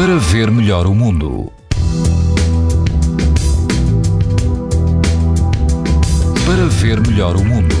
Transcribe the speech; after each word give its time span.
para 0.00 0.16
ver 0.16 0.50
melhor 0.50 0.86
o 0.86 0.94
mundo. 0.94 1.52
Para 6.46 6.64
ver 6.68 7.06
melhor 7.06 7.36
o 7.36 7.44
mundo. 7.44 7.74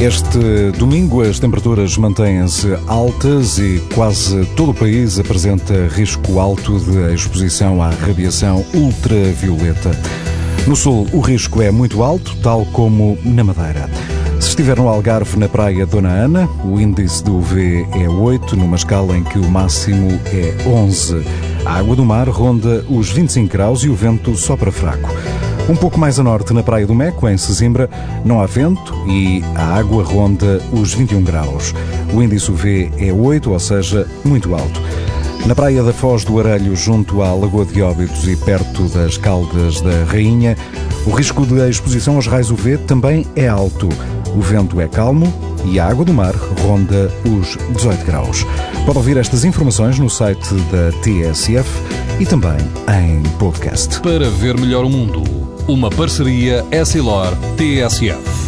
Este 0.00 0.72
domingo 0.78 1.20
as 1.20 1.38
temperaturas 1.38 1.94
mantêm-se 1.98 2.78
altas 2.86 3.58
e 3.58 3.82
quase 3.94 4.46
todo 4.56 4.70
o 4.70 4.74
país 4.74 5.18
apresenta 5.18 5.88
risco 5.88 6.40
alto 6.40 6.80
de 6.80 7.12
exposição 7.12 7.82
à 7.82 7.90
radiação 7.90 8.64
ultravioleta. 8.72 9.90
No 10.66 10.74
sul, 10.74 11.06
o 11.12 11.20
risco 11.20 11.60
é 11.60 11.70
muito 11.70 12.02
alto, 12.02 12.34
tal 12.42 12.64
como 12.64 13.18
na 13.22 13.44
Madeira. 13.44 13.90
Se 14.48 14.52
estiver 14.52 14.78
no 14.78 14.88
Algarve, 14.88 15.38
na 15.38 15.46
praia 15.46 15.84
Dona 15.84 16.08
Ana, 16.08 16.48
o 16.64 16.80
índice 16.80 17.22
do 17.22 17.36
UV 17.36 17.86
é 17.92 18.08
8, 18.08 18.56
numa 18.56 18.76
escala 18.76 19.14
em 19.14 19.22
que 19.22 19.38
o 19.38 19.44
máximo 19.44 20.18
é 20.32 20.66
11. 20.66 21.22
A 21.66 21.74
água 21.74 21.94
do 21.94 22.02
mar 22.02 22.26
ronda 22.30 22.82
os 22.88 23.10
25 23.10 23.52
graus 23.52 23.84
e 23.84 23.90
o 23.90 23.94
vento 23.94 24.34
sopra 24.36 24.72
fraco. 24.72 25.10
Um 25.68 25.76
pouco 25.76 26.00
mais 26.00 26.18
a 26.18 26.22
norte, 26.22 26.54
na 26.54 26.62
Praia 26.62 26.86
do 26.86 26.94
Meco, 26.94 27.28
em 27.28 27.36
Sesimbra, 27.36 27.90
não 28.24 28.40
há 28.40 28.46
vento 28.46 28.94
e 29.06 29.44
a 29.54 29.76
água 29.76 30.02
ronda 30.02 30.62
os 30.72 30.94
21 30.94 31.22
graus. 31.22 31.74
O 32.14 32.22
índice 32.22 32.50
UV 32.50 32.90
é 32.96 33.12
8, 33.12 33.52
ou 33.52 33.60
seja, 33.60 34.08
muito 34.24 34.54
alto. 34.54 34.80
Na 35.44 35.54
Praia 35.54 35.82
da 35.82 35.92
Foz 35.92 36.24
do 36.24 36.40
Arelho, 36.40 36.74
junto 36.74 37.20
à 37.20 37.34
Lagoa 37.34 37.66
de 37.66 37.82
Óbidos 37.82 38.26
e 38.26 38.34
perto 38.34 38.84
das 38.88 39.18
Caldas 39.18 39.82
da 39.82 40.04
Rainha, 40.10 40.56
o 41.06 41.10
risco 41.10 41.46
de 41.46 41.68
exposição 41.68 42.16
aos 42.16 42.26
raios 42.26 42.50
UV 42.50 42.78
também 42.78 43.26
é 43.36 43.46
alto. 43.46 43.88
O 44.36 44.40
vento 44.40 44.80
é 44.80 44.88
calmo 44.88 45.32
e 45.64 45.78
a 45.78 45.86
água 45.86 46.04
do 46.04 46.12
mar 46.12 46.34
ronda 46.62 47.10
os 47.24 47.56
18 47.74 48.04
graus. 48.04 48.46
Pode 48.84 48.98
ouvir 48.98 49.16
estas 49.16 49.44
informações 49.44 49.98
no 49.98 50.08
site 50.08 50.54
da 50.70 50.92
TSF 51.02 51.68
e 52.20 52.26
também 52.26 52.58
em 53.02 53.22
podcast. 53.38 54.00
Para 54.00 54.30
ver 54.30 54.58
melhor 54.58 54.84
o 54.84 54.90
mundo. 54.90 55.22
Uma 55.66 55.90
parceria 55.90 56.64
Essilor-TSF. 56.70 58.47